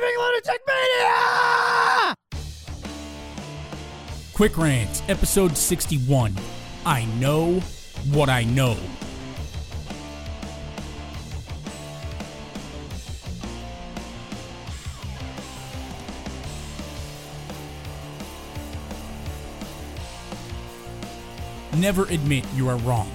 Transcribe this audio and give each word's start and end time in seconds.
Lunatic 0.00 0.62
Media! 0.66 2.14
Quick 4.32 4.56
Rants, 4.56 5.02
episode 5.08 5.54
61. 5.56 6.34
I 6.86 7.04
know 7.20 7.60
what 8.10 8.30
I 8.30 8.44
know. 8.44 8.76
Never 21.76 22.04
admit 22.04 22.46
you 22.54 22.68
are 22.70 22.76
wrong. 22.78 23.10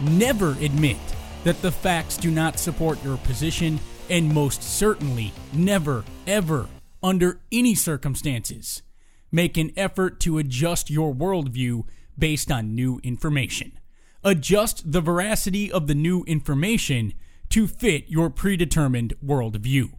Never 0.00 0.52
admit 0.60 0.96
that 1.42 1.60
the 1.60 1.72
facts 1.72 2.16
do 2.16 2.30
not 2.30 2.58
support 2.58 3.02
your 3.02 3.16
position, 3.18 3.80
and 4.08 4.32
most 4.32 4.62
certainly, 4.62 5.32
never, 5.52 6.04
ever, 6.26 6.68
under 7.02 7.40
any 7.50 7.74
circumstances, 7.74 8.82
make 9.30 9.56
an 9.56 9.72
effort 9.76 10.20
to 10.20 10.38
adjust 10.38 10.90
your 10.90 11.14
worldview 11.14 11.84
based 12.18 12.50
on 12.50 12.74
new 12.74 13.00
information. 13.02 13.78
Adjust 14.22 14.90
the 14.90 15.00
veracity 15.00 15.70
of 15.70 15.86
the 15.86 15.94
new 15.94 16.24
information 16.24 17.12
to 17.50 17.66
fit 17.66 18.08
your 18.08 18.30
predetermined 18.30 19.14
worldview. 19.24 19.92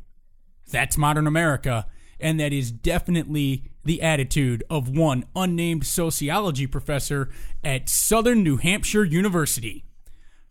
That's 0.72 0.98
modern 0.98 1.28
America, 1.28 1.86
and 2.20 2.40
that 2.40 2.54
is 2.54 2.72
definitely 2.72 3.70
the 3.84 4.02
attitude 4.02 4.64
of 4.70 4.90
one 4.90 5.26
unnamed 5.36 5.86
sociology 5.86 6.66
professor 6.66 7.30
at 7.64 7.88
Southern 7.88 8.44
New 8.44 8.58
Hampshire 8.58 9.04
University. 9.04 9.86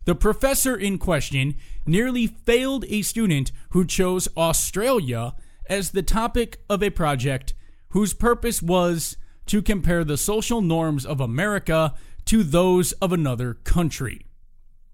The 0.05 0.15
professor 0.15 0.75
in 0.75 0.99
question 0.99 1.55
nearly 1.85 2.27
failed 2.27 2.85
a 2.87 3.01
student 3.01 3.51
who 3.71 3.85
chose 3.85 4.27
Australia 4.37 5.33
as 5.67 5.91
the 5.91 6.03
topic 6.03 6.59
of 6.69 6.83
a 6.83 6.91
project 6.91 7.55
whose 7.89 8.13
purpose 8.13 8.61
was 8.61 9.17
to 9.47 9.61
compare 9.61 10.03
the 10.03 10.17
social 10.17 10.61
norms 10.61 11.05
of 11.05 11.19
America 11.19 11.95
to 12.25 12.43
those 12.43 12.91
of 12.93 13.11
another 13.11 13.55
country. 13.55 14.25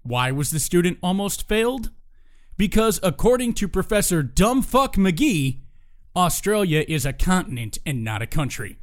Why 0.02 0.32
was 0.32 0.50
the 0.50 0.60
student 0.60 0.98
almost 1.02 1.46
failed? 1.46 1.90
Because 2.56 2.98
according 3.02 3.54
to 3.54 3.68
Professor 3.68 4.22
Dumbfuck 4.22 4.94
McGee, 4.94 5.60
Australia 6.16 6.84
is 6.88 7.06
a 7.06 7.12
continent 7.12 7.78
and 7.84 8.04
not 8.04 8.22
a 8.22 8.26
country. 8.26 8.78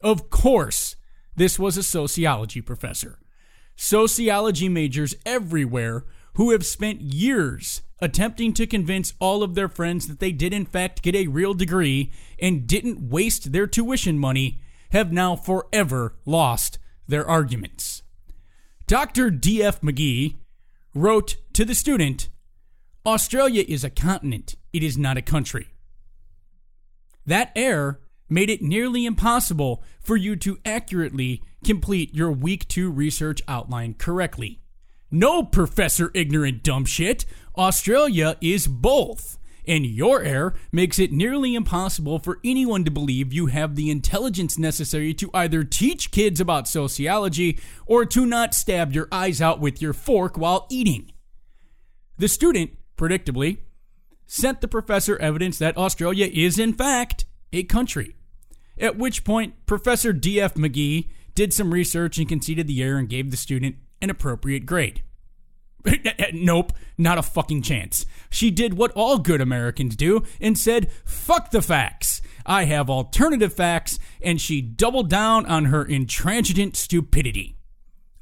Of 0.00 0.30
course, 0.30 0.96
this 1.34 1.58
was 1.58 1.76
a 1.76 1.82
sociology 1.82 2.60
professor. 2.60 3.18
Sociology 3.76 4.68
majors 4.68 5.14
everywhere 5.24 6.04
who 6.34 6.50
have 6.50 6.66
spent 6.66 7.00
years 7.02 7.82
attempting 8.00 8.52
to 8.54 8.66
convince 8.66 9.14
all 9.20 9.42
of 9.42 9.54
their 9.54 9.68
friends 9.68 10.06
that 10.08 10.18
they 10.18 10.32
did, 10.32 10.52
in 10.52 10.66
fact, 10.66 11.02
get 11.02 11.14
a 11.14 11.28
real 11.28 11.54
degree 11.54 12.12
and 12.40 12.66
didn't 12.66 13.08
waste 13.08 13.52
their 13.52 13.66
tuition 13.66 14.18
money 14.18 14.60
have 14.90 15.12
now 15.12 15.36
forever 15.36 16.14
lost 16.24 16.78
their 17.08 17.26
arguments. 17.26 18.02
Dr. 18.86 19.30
D.F. 19.30 19.80
McGee 19.80 20.36
wrote 20.94 21.36
to 21.52 21.64
the 21.64 21.74
student 21.74 22.28
Australia 23.04 23.64
is 23.66 23.84
a 23.84 23.90
continent, 23.90 24.56
it 24.72 24.82
is 24.82 24.98
not 24.98 25.16
a 25.16 25.22
country. 25.22 25.68
That 27.24 27.52
error 27.56 28.00
made 28.28 28.50
it 28.50 28.62
nearly 28.62 29.06
impossible 29.06 29.82
for 30.00 30.16
you 30.16 30.36
to 30.36 30.58
accurately 30.64 31.42
complete 31.64 32.14
your 32.14 32.30
week 32.30 32.66
two 32.68 32.90
research 32.90 33.42
outline 33.48 33.94
correctly. 33.94 34.60
No, 35.10 35.42
Professor 35.42 36.10
Ignorant 36.14 36.62
Dumb 36.62 36.84
Shit, 36.84 37.24
Australia 37.56 38.36
is 38.40 38.66
both. 38.66 39.38
And 39.68 39.84
your 39.84 40.22
error 40.22 40.54
makes 40.70 40.98
it 40.98 41.12
nearly 41.12 41.54
impossible 41.54 42.20
for 42.20 42.38
anyone 42.44 42.84
to 42.84 42.90
believe 42.90 43.32
you 43.32 43.46
have 43.46 43.74
the 43.74 43.90
intelligence 43.90 44.58
necessary 44.58 45.12
to 45.14 45.30
either 45.34 45.64
teach 45.64 46.12
kids 46.12 46.40
about 46.40 46.68
sociology 46.68 47.58
or 47.84 48.04
to 48.06 48.24
not 48.26 48.54
stab 48.54 48.92
your 48.92 49.08
eyes 49.10 49.40
out 49.40 49.58
with 49.58 49.82
your 49.82 49.92
fork 49.92 50.38
while 50.38 50.66
eating. 50.70 51.12
The 52.18 52.28
student, 52.28 52.78
predictably, 52.96 53.58
sent 54.26 54.60
the 54.60 54.68
professor 54.68 55.16
evidence 55.18 55.58
that 55.58 55.76
Australia 55.76 56.28
is, 56.32 56.58
in 56.58 56.72
fact, 56.72 57.26
a 57.52 57.64
country. 57.64 58.15
At 58.78 58.98
which 58.98 59.24
point, 59.24 59.54
Professor 59.66 60.12
D.F. 60.12 60.54
McGee 60.54 61.08
did 61.34 61.52
some 61.52 61.72
research 61.72 62.18
and 62.18 62.28
conceded 62.28 62.66
the 62.66 62.82
error 62.82 62.98
and 62.98 63.08
gave 63.08 63.30
the 63.30 63.36
student 63.36 63.76
an 64.00 64.10
appropriate 64.10 64.66
grade. 64.66 65.02
nope, 66.32 66.72
not 66.98 67.18
a 67.18 67.22
fucking 67.22 67.62
chance. 67.62 68.06
She 68.30 68.50
did 68.50 68.74
what 68.74 68.92
all 68.92 69.18
good 69.18 69.40
Americans 69.40 69.96
do 69.96 70.24
and 70.40 70.58
said, 70.58 70.90
fuck 71.04 71.50
the 71.50 71.62
facts. 71.62 72.20
I 72.44 72.64
have 72.64 72.88
alternative 72.88 73.52
facts, 73.52 73.98
and 74.22 74.40
she 74.40 74.60
doubled 74.60 75.10
down 75.10 75.46
on 75.46 75.66
her 75.66 75.84
intransigent 75.84 76.76
stupidity. 76.76 77.56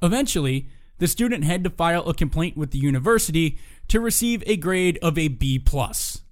Eventually, 0.02 0.68
the 0.98 1.06
student 1.06 1.44
had 1.44 1.64
to 1.64 1.70
file 1.70 2.08
a 2.08 2.14
complaint 2.14 2.56
with 2.56 2.70
the 2.70 2.78
university 2.78 3.58
to 3.88 4.00
receive 4.00 4.42
a 4.46 4.56
grade 4.56 4.98
of 5.02 5.18
a 5.18 5.28
B 5.28 5.58
plus. 5.58 6.22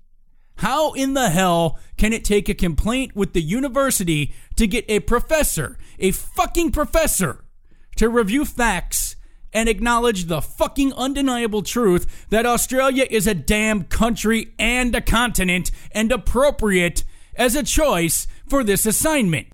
How 0.62 0.93
in 0.93 1.15
the 1.15 1.28
hell 1.28 1.81
can 1.97 2.12
it 2.12 2.25
take 2.25 2.49
a 2.49 2.55
complaint 2.55 3.17
with 3.17 3.33
the 3.33 3.43
university 3.43 4.33
to 4.55 4.69
get 4.69 4.84
a 4.89 5.00
professor, 5.00 5.77
a 5.99 6.12
fucking 6.12 6.71
professor, 6.71 7.45
to 7.97 8.09
review 8.09 8.45
facts 8.45 9.17
and 9.53 9.69
acknowledge 9.69 10.27
the 10.27 10.41
fucking 10.41 10.93
undeniable 10.93 11.62
truth 11.62 12.27
that 12.31 12.47
Australia 12.47 13.09
is 13.11 13.27
a 13.27 13.34
damn 13.34 13.83
country 13.83 14.55
and 14.56 14.95
a 14.95 15.00
continent 15.00 15.73
and 15.91 16.12
appropriate 16.12 17.03
as 17.34 17.56
a 17.56 17.65
choice 17.65 18.29
for 18.49 18.62
this 18.62 18.87
assignment? 18.87 19.49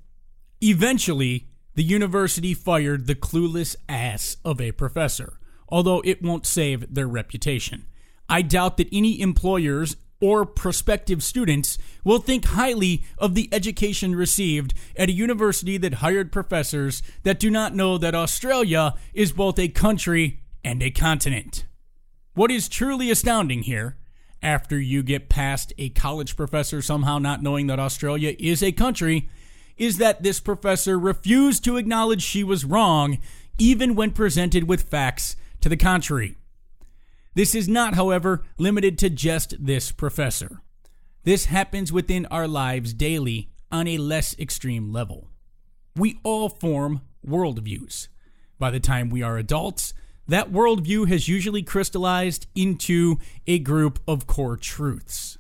Eventually, 0.61 1.49
the 1.75 1.85
university 1.85 2.53
fired 2.53 3.07
the 3.07 3.15
clueless 3.15 3.77
ass 3.89 4.37
of 4.45 4.61
a 4.61 4.73
professor, 4.73 5.39
although 5.71 6.03
it 6.05 6.23
won't 6.23 6.45
save 6.45 6.95
their 6.95 7.09
reputation. 7.09 7.87
I 8.29 8.43
doubt 8.43 8.77
that 8.77 8.89
any 8.93 9.19
employers 9.23 9.97
or 10.21 10.45
prospective 10.45 11.23
students 11.23 11.79
will 12.05 12.19
think 12.19 12.45
highly 12.47 13.05
of 13.19 13.35
the 13.35 13.49
education 13.53 14.15
received 14.15 14.75
at 14.97 15.09
a 15.09 15.13
university 15.13 15.79
that 15.79 15.95
hired 15.95 16.33
professors 16.33 17.03
that 17.23 17.39
do 17.39 17.51
not 17.51 17.75
know 17.75 17.99
that 17.99 18.15
Australia 18.15 18.95
is 19.15 19.33
both 19.33 19.59
a 19.59 19.69
country 19.69 20.41
and 20.65 20.83
a 20.83 20.91
continent. 20.91 21.65
What 22.35 22.51
is 22.51 22.69
truly 22.69 23.11
astounding 23.11 23.63
here, 23.63 23.97
after 24.43 24.79
you 24.79 25.03
get 25.03 25.29
past 25.29 25.73
a 25.79 25.89
college 25.91 26.37
professor 26.37 26.81
somehow 26.81 27.19
not 27.19 27.43
knowing 27.43 27.67
that 27.69 27.81
Australia 27.81 28.35
is 28.39 28.63
a 28.63 28.73
country, 28.73 29.29
is 29.77 29.99
that 29.99 30.23
this 30.23 30.41
professor 30.41 30.99
refused 30.99 31.65
to 31.65 31.77
acknowledge 31.77 32.23
she 32.23 32.43
was 32.45 32.65
wrong, 32.65 33.19
even 33.59 33.95
when 33.95 34.11
presented 34.11 34.69
with 34.69 34.89
facts 34.89 35.37
to 35.61 35.69
the 35.69 35.77
contrary. 35.77 36.37
This 37.39 37.55
is 37.55 37.69
not, 37.69 37.95
however, 37.95 38.43
limited 38.59 38.99
to 38.99 39.09
just 39.09 39.65
this 39.65 39.93
professor. 39.93 40.61
This 41.23 41.45
happens 41.45 41.93
within 41.93 42.27
our 42.33 42.49
lives 42.49 42.93
daily 42.93 43.49
on 43.71 43.87
a 43.87 43.97
less 43.97 44.37
extreme 44.41 44.91
level. 44.93 45.31
We 45.95 46.19
all 46.25 46.49
form 46.49 47.03
worldviews. 47.25 48.09
By 48.59 48.73
the 48.73 48.81
time 48.81 49.09
we 49.09 49.23
are 49.23 49.39
adults, 49.39 49.95
that 50.27 50.51
worldview 50.51 51.07
has 51.11 51.29
usually 51.29 51.63
crystallized 51.63 52.49
into 52.57 53.19
a 53.47 53.61
group 53.61 54.01
of 54.09 54.27
core 54.27 54.57
truths. 54.57 55.39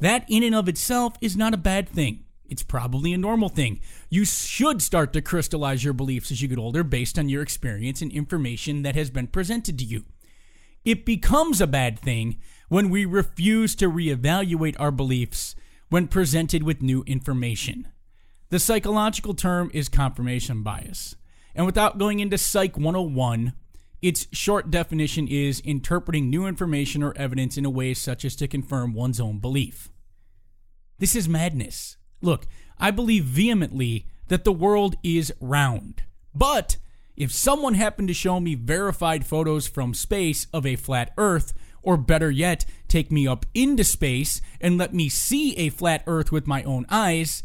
That, 0.00 0.24
in 0.30 0.42
and 0.42 0.54
of 0.54 0.66
itself, 0.66 1.12
is 1.20 1.36
not 1.36 1.52
a 1.52 1.58
bad 1.58 1.90
thing. 1.90 2.24
It's 2.48 2.62
probably 2.62 3.12
a 3.12 3.18
normal 3.18 3.50
thing. 3.50 3.80
You 4.08 4.24
should 4.24 4.80
start 4.80 5.12
to 5.12 5.20
crystallize 5.20 5.84
your 5.84 5.92
beliefs 5.92 6.30
as 6.30 6.40
you 6.40 6.48
get 6.48 6.56
older 6.56 6.82
based 6.82 7.18
on 7.18 7.28
your 7.28 7.42
experience 7.42 8.00
and 8.00 8.10
information 8.10 8.80
that 8.84 8.96
has 8.96 9.10
been 9.10 9.26
presented 9.26 9.78
to 9.78 9.84
you. 9.84 10.06
It 10.88 11.04
becomes 11.04 11.60
a 11.60 11.66
bad 11.66 11.98
thing 11.98 12.38
when 12.70 12.88
we 12.88 13.04
refuse 13.04 13.74
to 13.74 13.90
reevaluate 13.90 14.74
our 14.80 14.90
beliefs 14.90 15.54
when 15.90 16.08
presented 16.08 16.62
with 16.62 16.80
new 16.80 17.02
information. 17.06 17.88
The 18.48 18.58
psychological 18.58 19.34
term 19.34 19.70
is 19.74 19.90
confirmation 19.90 20.62
bias. 20.62 21.14
And 21.54 21.66
without 21.66 21.98
going 21.98 22.20
into 22.20 22.38
Psych 22.38 22.78
101, 22.78 23.52
its 24.00 24.28
short 24.32 24.70
definition 24.70 25.28
is 25.28 25.60
interpreting 25.60 26.30
new 26.30 26.46
information 26.46 27.02
or 27.02 27.12
evidence 27.18 27.58
in 27.58 27.66
a 27.66 27.70
way 27.70 27.92
such 27.92 28.24
as 28.24 28.34
to 28.36 28.48
confirm 28.48 28.94
one's 28.94 29.20
own 29.20 29.40
belief. 29.40 29.90
This 30.98 31.14
is 31.14 31.28
madness. 31.28 31.98
Look, 32.22 32.46
I 32.78 32.92
believe 32.92 33.24
vehemently 33.24 34.06
that 34.28 34.44
the 34.44 34.52
world 34.52 34.96
is 35.02 35.34
round. 35.38 36.04
But 36.34 36.78
if 37.18 37.32
someone 37.32 37.74
happened 37.74 38.06
to 38.06 38.14
show 38.14 38.38
me 38.38 38.54
verified 38.54 39.26
photos 39.26 39.66
from 39.66 39.92
space 39.92 40.46
of 40.52 40.64
a 40.64 40.76
flat 40.76 41.12
Earth, 41.18 41.52
or 41.82 41.96
better 41.96 42.30
yet, 42.30 42.64
take 42.86 43.10
me 43.10 43.26
up 43.26 43.44
into 43.54 43.82
space 43.82 44.40
and 44.60 44.78
let 44.78 44.94
me 44.94 45.08
see 45.08 45.56
a 45.56 45.68
flat 45.68 46.04
Earth 46.06 46.30
with 46.30 46.46
my 46.46 46.62
own 46.62 46.86
eyes, 46.88 47.42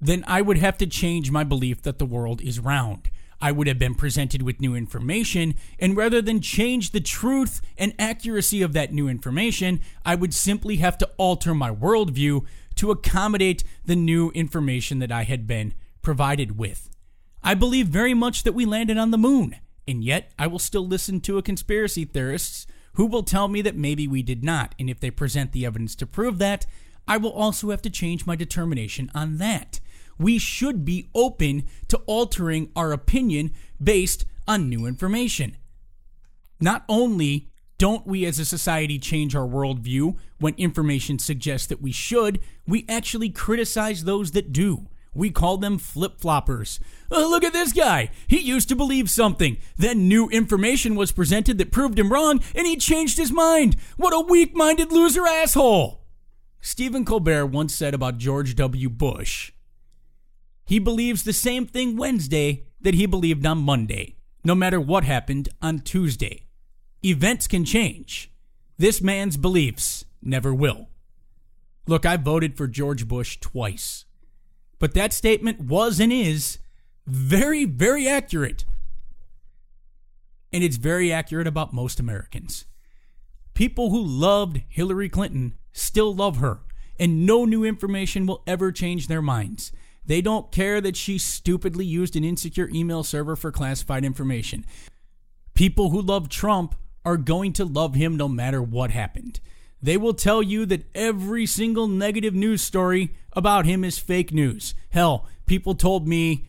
then 0.00 0.24
I 0.26 0.42
would 0.42 0.58
have 0.58 0.76
to 0.78 0.86
change 0.86 1.30
my 1.30 1.44
belief 1.44 1.80
that 1.82 2.00
the 2.00 2.04
world 2.04 2.42
is 2.42 2.58
round. 2.58 3.08
I 3.40 3.52
would 3.52 3.68
have 3.68 3.78
been 3.78 3.94
presented 3.94 4.42
with 4.42 4.60
new 4.60 4.74
information, 4.74 5.54
and 5.78 5.96
rather 5.96 6.20
than 6.20 6.40
change 6.40 6.90
the 6.90 7.00
truth 7.00 7.60
and 7.78 7.94
accuracy 8.00 8.62
of 8.62 8.72
that 8.72 8.92
new 8.92 9.06
information, 9.06 9.80
I 10.04 10.16
would 10.16 10.34
simply 10.34 10.78
have 10.78 10.98
to 10.98 11.10
alter 11.18 11.54
my 11.54 11.70
worldview 11.70 12.44
to 12.76 12.90
accommodate 12.90 13.62
the 13.84 13.94
new 13.94 14.30
information 14.30 14.98
that 14.98 15.12
I 15.12 15.22
had 15.22 15.46
been 15.46 15.72
provided 16.02 16.58
with. 16.58 16.90
I 17.44 17.54
believe 17.54 17.86
very 17.86 18.14
much 18.14 18.42
that 18.42 18.54
we 18.54 18.64
landed 18.64 18.98
on 18.98 19.12
the 19.12 19.18
moon, 19.18 19.54
and 19.86 20.02
yet 20.02 20.32
I 20.36 20.48
will 20.48 20.58
still 20.58 20.86
listen 20.86 21.20
to 21.20 21.38
a 21.38 21.42
conspiracy 21.42 22.04
theorists 22.04 22.66
who 22.94 23.06
will 23.06 23.22
tell 23.22 23.46
me 23.46 23.62
that 23.62 23.76
maybe 23.76 24.08
we 24.08 24.22
did 24.22 24.42
not, 24.42 24.74
and 24.78 24.90
if 24.90 24.98
they 24.98 25.10
present 25.12 25.52
the 25.52 25.64
evidence 25.64 25.94
to 25.96 26.06
prove 26.06 26.38
that, 26.38 26.66
I 27.06 27.18
will 27.18 27.32
also 27.32 27.70
have 27.70 27.82
to 27.82 27.90
change 27.90 28.26
my 28.26 28.34
determination 28.34 29.10
on 29.14 29.36
that 29.38 29.78
we 30.18 30.38
should 30.38 30.84
be 30.84 31.08
open 31.14 31.64
to 31.88 31.98
altering 32.06 32.70
our 32.76 32.92
opinion 32.92 33.52
based 33.82 34.24
on 34.46 34.68
new 34.68 34.86
information. 34.86 35.56
Not 36.60 36.84
only 36.88 37.50
don't 37.78 38.06
we 38.06 38.24
as 38.24 38.38
a 38.38 38.44
society 38.44 38.98
change 38.98 39.34
our 39.34 39.46
worldview 39.46 40.16
when 40.38 40.54
information 40.54 41.18
suggests 41.18 41.66
that 41.66 41.82
we 41.82 41.92
should, 41.92 42.40
we 42.66 42.86
actually 42.88 43.30
criticize 43.30 44.04
those 44.04 44.30
that 44.30 44.52
do. 44.52 44.88
We 45.14 45.30
call 45.30 45.58
them 45.58 45.78
flip 45.78 46.18
floppers. 46.18 46.80
Oh, 47.10 47.24
uh, 47.24 47.28
look 47.28 47.44
at 47.44 47.52
this 47.52 47.72
guy. 47.72 48.10
He 48.26 48.40
used 48.40 48.68
to 48.68 48.76
believe 48.76 49.08
something. 49.08 49.58
Then 49.76 50.08
new 50.08 50.28
information 50.28 50.96
was 50.96 51.12
presented 51.12 51.58
that 51.58 51.72
proved 51.72 51.98
him 51.98 52.12
wrong, 52.12 52.40
and 52.54 52.66
he 52.66 52.76
changed 52.76 53.18
his 53.18 53.32
mind. 53.32 53.76
What 53.96 54.12
a 54.12 54.20
weak 54.20 54.54
minded 54.54 54.92
loser 54.92 55.26
asshole. 55.26 56.00
Stephen 56.60 57.04
Colbert 57.04 57.46
once 57.46 57.74
said 57.74 57.94
about 57.94 58.18
George 58.18 58.56
W. 58.56 58.88
Bush 58.88 59.52
he 60.64 60.78
believes 60.78 61.22
the 61.22 61.32
same 61.32 61.66
thing 61.66 61.96
Wednesday 61.96 62.64
that 62.80 62.94
he 62.94 63.06
believed 63.06 63.44
on 63.44 63.58
Monday, 63.58 64.16
no 64.44 64.54
matter 64.54 64.80
what 64.80 65.04
happened 65.04 65.48
on 65.60 65.80
Tuesday. 65.80 66.46
Events 67.04 67.46
can 67.46 67.64
change. 67.64 68.30
This 68.78 69.02
man's 69.02 69.36
beliefs 69.36 70.04
never 70.22 70.54
will. 70.54 70.88
Look, 71.86 72.06
I 72.06 72.16
voted 72.16 72.56
for 72.56 72.66
George 72.66 73.06
Bush 73.06 73.38
twice. 73.40 74.03
But 74.78 74.94
that 74.94 75.12
statement 75.12 75.60
was 75.60 76.00
and 76.00 76.12
is 76.12 76.58
very, 77.06 77.64
very 77.64 78.08
accurate. 78.08 78.64
And 80.52 80.62
it's 80.62 80.76
very 80.76 81.12
accurate 81.12 81.46
about 81.46 81.72
most 81.72 81.98
Americans. 81.98 82.66
People 83.54 83.90
who 83.90 84.02
loved 84.02 84.62
Hillary 84.68 85.08
Clinton 85.08 85.54
still 85.72 86.14
love 86.14 86.38
her, 86.38 86.60
and 86.98 87.26
no 87.26 87.44
new 87.44 87.64
information 87.64 88.26
will 88.26 88.42
ever 88.46 88.72
change 88.72 89.06
their 89.06 89.22
minds. 89.22 89.72
They 90.06 90.20
don't 90.20 90.52
care 90.52 90.80
that 90.80 90.96
she 90.96 91.18
stupidly 91.18 91.84
used 91.84 92.14
an 92.14 92.24
insecure 92.24 92.68
email 92.72 93.02
server 93.02 93.36
for 93.36 93.50
classified 93.50 94.04
information. 94.04 94.66
People 95.54 95.90
who 95.90 96.00
love 96.00 96.28
Trump 96.28 96.74
are 97.04 97.16
going 97.16 97.52
to 97.54 97.64
love 97.64 97.94
him 97.94 98.16
no 98.16 98.28
matter 98.28 98.62
what 98.62 98.90
happened. 98.90 99.40
They 99.84 99.98
will 99.98 100.14
tell 100.14 100.42
you 100.42 100.64
that 100.64 100.86
every 100.94 101.44
single 101.44 101.88
negative 101.88 102.32
news 102.32 102.62
story 102.62 103.14
about 103.34 103.66
him 103.66 103.84
is 103.84 103.98
fake 103.98 104.32
news. 104.32 104.74
Hell, 104.88 105.28
people 105.44 105.74
told 105.74 106.08
me 106.08 106.46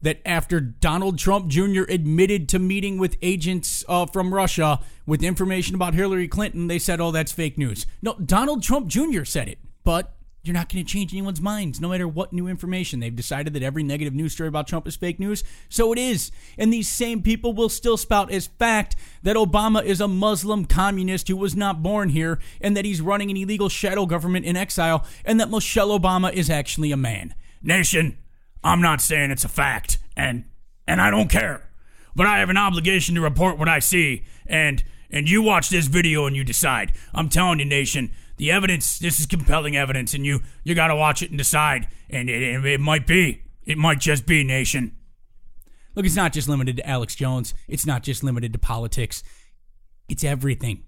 that 0.00 0.22
after 0.24 0.60
Donald 0.60 1.18
Trump 1.18 1.48
Jr. 1.48 1.82
admitted 1.90 2.48
to 2.48 2.58
meeting 2.58 2.96
with 2.96 3.18
agents 3.20 3.84
uh, 3.86 4.06
from 4.06 4.32
Russia 4.32 4.80
with 5.04 5.22
information 5.22 5.74
about 5.74 5.92
Hillary 5.92 6.26
Clinton, 6.26 6.68
they 6.68 6.78
said, 6.78 7.02
oh, 7.02 7.10
that's 7.10 7.32
fake 7.32 7.58
news. 7.58 7.84
No, 8.00 8.14
Donald 8.14 8.62
Trump 8.62 8.86
Jr. 8.86 9.24
said 9.24 9.46
it, 9.46 9.58
but 9.84 10.14
you're 10.42 10.54
not 10.54 10.70
going 10.70 10.84
to 10.84 10.90
change 10.90 11.12
anyone's 11.12 11.40
minds, 11.40 11.80
no 11.80 11.90
matter 11.90 12.08
what 12.08 12.32
new 12.32 12.46
information. 12.46 13.00
They've 13.00 13.14
decided 13.14 13.52
that 13.52 13.62
every 13.62 13.82
negative 13.82 14.14
news 14.14 14.32
story 14.32 14.48
about 14.48 14.66
Trump 14.66 14.86
is 14.88 14.96
fake 14.96 15.20
news, 15.20 15.44
so 15.68 15.92
it 15.92 15.98
is. 15.98 16.30
And 16.56 16.72
these 16.72 16.88
same 16.88 17.22
people 17.22 17.52
will 17.52 17.68
still 17.68 17.98
spout 17.98 18.32
as 18.32 18.46
fact 18.46 18.96
that 19.22 19.36
Obama 19.36 19.84
is 19.84 20.00
a 20.00 20.08
Muslim 20.08 20.64
communist 20.64 21.28
who 21.28 21.36
was 21.36 21.54
not 21.54 21.82
born 21.82 22.08
here, 22.08 22.38
and 22.60 22.76
that 22.76 22.86
he's 22.86 23.02
running 23.02 23.30
an 23.30 23.36
illegal 23.36 23.68
shadow 23.68 24.06
government 24.06 24.46
in 24.46 24.56
exile, 24.56 25.04
and 25.24 25.38
that 25.38 25.50
Michelle 25.50 25.98
Obama 25.98 26.32
is 26.32 26.48
actually 26.48 26.90
a 26.90 26.96
man. 26.96 27.34
Nation, 27.62 28.16
I'm 28.64 28.80
not 28.80 29.02
saying 29.02 29.30
it's 29.30 29.44
a 29.44 29.48
fact, 29.48 29.98
and 30.16 30.44
and 30.86 31.00
I 31.00 31.10
don't 31.10 31.28
care, 31.28 31.68
but 32.16 32.26
I 32.26 32.38
have 32.38 32.48
an 32.48 32.56
obligation 32.56 33.14
to 33.14 33.20
report 33.20 33.58
what 33.58 33.68
I 33.68 33.78
see, 33.78 34.24
and 34.46 34.82
and 35.10 35.28
you 35.28 35.42
watch 35.42 35.68
this 35.68 35.86
video 35.86 36.26
and 36.26 36.34
you 36.34 36.44
decide. 36.44 36.92
I'm 37.12 37.28
telling 37.28 37.58
you, 37.58 37.64
nation, 37.64 38.12
the 38.40 38.50
evidence, 38.50 38.98
this 38.98 39.20
is 39.20 39.26
compelling 39.26 39.76
evidence, 39.76 40.14
and 40.14 40.24
you 40.24 40.40
you 40.64 40.74
got 40.74 40.86
to 40.86 40.96
watch 40.96 41.20
it 41.20 41.28
and 41.28 41.36
decide. 41.36 41.88
And 42.08 42.30
it, 42.30 42.40
it, 42.40 42.64
it 42.64 42.80
might 42.80 43.06
be, 43.06 43.42
it 43.66 43.76
might 43.76 44.00
just 44.00 44.24
be, 44.24 44.42
nation. 44.42 44.96
Look, 45.94 46.06
it's 46.06 46.16
not 46.16 46.32
just 46.32 46.48
limited 46.48 46.78
to 46.78 46.88
Alex 46.88 47.14
Jones. 47.14 47.52
It's 47.68 47.84
not 47.84 48.02
just 48.02 48.24
limited 48.24 48.54
to 48.54 48.58
politics. 48.58 49.22
It's 50.08 50.24
everything. 50.24 50.84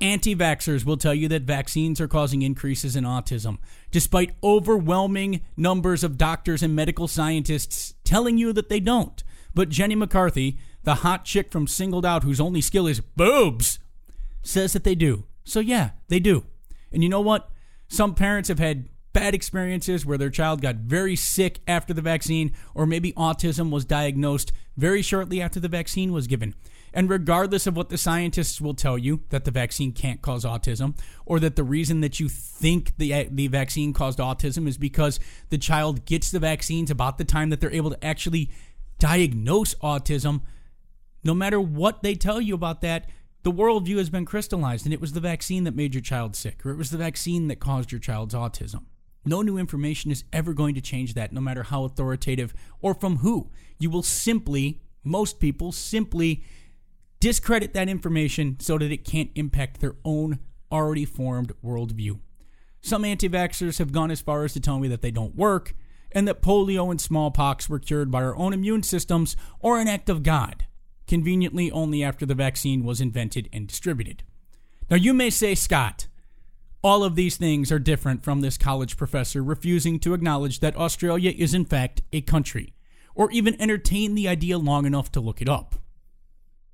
Anti 0.00 0.34
vaxxers 0.34 0.86
will 0.86 0.96
tell 0.96 1.12
you 1.12 1.28
that 1.28 1.42
vaccines 1.42 2.00
are 2.00 2.08
causing 2.08 2.40
increases 2.40 2.96
in 2.96 3.04
autism, 3.04 3.58
despite 3.90 4.34
overwhelming 4.42 5.42
numbers 5.54 6.02
of 6.02 6.16
doctors 6.16 6.62
and 6.62 6.74
medical 6.74 7.08
scientists 7.08 7.92
telling 8.04 8.38
you 8.38 8.54
that 8.54 8.70
they 8.70 8.80
don't. 8.80 9.22
But 9.54 9.68
Jenny 9.68 9.96
McCarthy, 9.96 10.58
the 10.84 10.94
hot 10.94 11.26
chick 11.26 11.52
from 11.52 11.66
Singled 11.66 12.06
Out 12.06 12.22
whose 12.22 12.40
only 12.40 12.62
skill 12.62 12.86
is 12.86 13.00
boobs, 13.00 13.80
says 14.40 14.72
that 14.72 14.84
they 14.84 14.94
do. 14.94 15.24
So, 15.44 15.60
yeah, 15.60 15.90
they 16.08 16.20
do. 16.20 16.46
And 16.96 17.02
you 17.02 17.10
know 17.10 17.20
what? 17.20 17.50
Some 17.88 18.14
parents 18.14 18.48
have 18.48 18.58
had 18.58 18.88
bad 19.12 19.34
experiences 19.34 20.06
where 20.06 20.16
their 20.16 20.30
child 20.30 20.62
got 20.62 20.76
very 20.76 21.14
sick 21.14 21.60
after 21.68 21.92
the 21.92 22.00
vaccine, 22.00 22.54
or 22.74 22.86
maybe 22.86 23.12
autism 23.12 23.70
was 23.70 23.84
diagnosed 23.84 24.50
very 24.78 25.02
shortly 25.02 25.42
after 25.42 25.60
the 25.60 25.68
vaccine 25.68 26.10
was 26.10 26.26
given. 26.26 26.54
And 26.94 27.10
regardless 27.10 27.66
of 27.66 27.76
what 27.76 27.90
the 27.90 27.98
scientists 27.98 28.62
will 28.62 28.72
tell 28.72 28.96
you, 28.96 29.20
that 29.28 29.44
the 29.44 29.50
vaccine 29.50 29.92
can't 29.92 30.22
cause 30.22 30.46
autism, 30.46 30.98
or 31.26 31.38
that 31.40 31.54
the 31.54 31.64
reason 31.64 32.00
that 32.00 32.18
you 32.18 32.30
think 32.30 32.96
the, 32.96 33.28
the 33.30 33.48
vaccine 33.48 33.92
caused 33.92 34.18
autism 34.18 34.66
is 34.66 34.78
because 34.78 35.20
the 35.50 35.58
child 35.58 36.06
gets 36.06 36.30
the 36.30 36.40
vaccines 36.40 36.90
about 36.90 37.18
the 37.18 37.24
time 37.24 37.50
that 37.50 37.60
they're 37.60 37.70
able 37.70 37.90
to 37.90 38.02
actually 38.02 38.50
diagnose 38.98 39.74
autism, 39.76 40.40
no 41.22 41.34
matter 41.34 41.60
what 41.60 42.02
they 42.02 42.14
tell 42.14 42.40
you 42.40 42.54
about 42.54 42.80
that, 42.80 43.10
the 43.46 43.52
worldview 43.52 43.98
has 43.98 44.10
been 44.10 44.24
crystallized, 44.24 44.86
and 44.86 44.92
it 44.92 45.00
was 45.00 45.12
the 45.12 45.20
vaccine 45.20 45.62
that 45.62 45.76
made 45.76 45.94
your 45.94 46.02
child 46.02 46.34
sick, 46.34 46.66
or 46.66 46.72
it 46.72 46.76
was 46.76 46.90
the 46.90 46.98
vaccine 46.98 47.46
that 47.46 47.60
caused 47.60 47.92
your 47.92 48.00
child's 48.00 48.34
autism. 48.34 48.86
No 49.24 49.40
new 49.40 49.56
information 49.56 50.10
is 50.10 50.24
ever 50.32 50.52
going 50.52 50.74
to 50.74 50.80
change 50.80 51.14
that, 51.14 51.32
no 51.32 51.40
matter 51.40 51.62
how 51.62 51.84
authoritative 51.84 52.52
or 52.82 52.92
from 52.92 53.18
who. 53.18 53.48
You 53.78 53.88
will 53.88 54.02
simply, 54.02 54.80
most 55.04 55.38
people 55.38 55.70
simply 55.70 56.42
discredit 57.20 57.72
that 57.74 57.88
information 57.88 58.58
so 58.58 58.78
that 58.78 58.90
it 58.90 59.04
can't 59.04 59.30
impact 59.36 59.80
their 59.80 59.94
own 60.04 60.40
already 60.72 61.04
formed 61.04 61.52
worldview. 61.64 62.18
Some 62.80 63.04
anti 63.04 63.28
vaxxers 63.28 63.78
have 63.78 63.92
gone 63.92 64.10
as 64.10 64.20
far 64.20 64.42
as 64.42 64.54
to 64.54 64.60
tell 64.60 64.80
me 64.80 64.88
that 64.88 65.02
they 65.02 65.12
don't 65.12 65.36
work 65.36 65.76
and 66.10 66.26
that 66.26 66.42
polio 66.42 66.90
and 66.90 67.00
smallpox 67.00 67.68
were 67.68 67.78
cured 67.78 68.10
by 68.10 68.24
our 68.24 68.34
own 68.34 68.52
immune 68.52 68.82
systems 68.82 69.36
or 69.60 69.78
an 69.78 69.86
act 69.86 70.08
of 70.08 70.24
God 70.24 70.66
conveniently 71.06 71.70
only 71.70 72.02
after 72.02 72.26
the 72.26 72.34
vaccine 72.34 72.84
was 72.84 73.00
invented 73.00 73.48
and 73.52 73.66
distributed. 73.66 74.22
Now, 74.90 74.96
you 74.96 75.14
may 75.14 75.30
say, 75.30 75.54
Scott, 75.54 76.06
all 76.82 77.02
of 77.02 77.16
these 77.16 77.36
things 77.36 77.72
are 77.72 77.78
different 77.78 78.22
from 78.22 78.40
this 78.40 78.56
college 78.56 78.96
professor 78.96 79.42
refusing 79.42 79.98
to 80.00 80.14
acknowledge 80.14 80.60
that 80.60 80.76
Australia 80.76 81.32
is, 81.36 81.54
in 81.54 81.64
fact, 81.64 82.02
a 82.12 82.20
country, 82.20 82.74
or 83.14 83.30
even 83.32 83.60
entertain 83.60 84.14
the 84.14 84.28
idea 84.28 84.58
long 84.58 84.86
enough 84.86 85.10
to 85.12 85.20
look 85.20 85.42
it 85.42 85.48
up. 85.48 85.76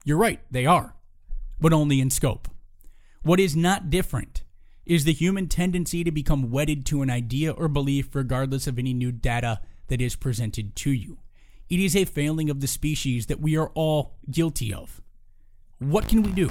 You're 0.04 0.18
right, 0.18 0.40
they 0.50 0.66
are, 0.66 0.96
but 1.60 1.72
only 1.72 2.00
in 2.00 2.10
scope. 2.10 2.48
What 3.22 3.40
is 3.40 3.56
not 3.56 3.88
different 3.88 4.42
is 4.84 5.04
the 5.04 5.12
human 5.12 5.48
tendency 5.48 6.02
to 6.04 6.10
become 6.10 6.50
wedded 6.50 6.84
to 6.86 7.02
an 7.02 7.08
idea 7.08 7.52
or 7.52 7.68
belief 7.68 8.14
regardless 8.14 8.66
of 8.66 8.78
any 8.78 8.92
new 8.92 9.12
data 9.12 9.60
that 9.86 10.00
is 10.00 10.16
presented 10.16 10.74
to 10.76 10.90
you. 10.90 11.18
It 11.72 11.80
is 11.80 11.96
a 11.96 12.04
failing 12.04 12.50
of 12.50 12.60
the 12.60 12.66
species 12.66 13.28
that 13.28 13.40
we 13.40 13.56
are 13.56 13.70
all 13.70 14.18
guilty 14.30 14.74
of. 14.74 15.00
What 15.78 16.06
can 16.06 16.22
we 16.22 16.30
do? 16.30 16.50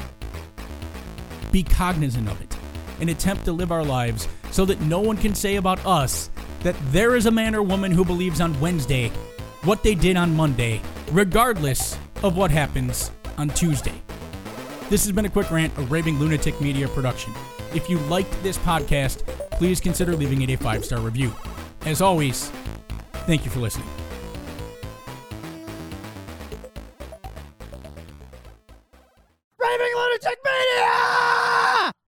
Be 1.51 1.61
cognizant 1.61 2.27
of 2.27 2.41
it 2.41 2.57
and 2.99 3.07
attempt 3.07 3.45
to 3.45 3.51
live 3.51 3.71
our 3.71 3.83
lives 3.83 4.27
so 4.49 4.65
that 4.65 4.81
no 4.81 4.99
one 4.99 5.17
can 5.17 5.35
say 5.35 5.57
about 5.57 5.85
us 5.85 6.31
that 6.61 6.75
there 6.91 7.15
is 7.15 7.27
a 7.27 7.31
man 7.31 7.53
or 7.53 7.61
woman 7.61 7.91
who 7.91 8.03
believes 8.03 8.41
on 8.41 8.59
Wednesday 8.59 9.09
what 9.63 9.83
they 9.83 9.93
did 9.93 10.17
on 10.17 10.35
Monday, 10.35 10.81
regardless 11.11 11.95
of 12.23 12.35
what 12.35 12.49
happens 12.49 13.11
on 13.37 13.49
Tuesday. 13.49 14.01
This 14.89 15.03
has 15.05 15.11
been 15.11 15.25
a 15.25 15.29
quick 15.29 15.51
rant, 15.51 15.77
a 15.77 15.83
raving 15.83 16.17
lunatic 16.17 16.59
media 16.59 16.87
production. 16.87 17.31
If 17.75 17.91
you 17.91 17.99
liked 17.99 18.41
this 18.41 18.57
podcast, 18.57 19.23
please 19.51 19.79
consider 19.79 20.15
leaving 20.15 20.41
it 20.41 20.49
a 20.49 20.57
five 20.57 20.83
star 20.83 20.99
review. 20.99 21.31
As 21.85 22.01
always, 22.01 22.49
thank 23.27 23.45
you 23.45 23.51
for 23.51 23.59
listening. 23.59 23.87